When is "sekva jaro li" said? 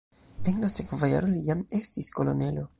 0.75-1.45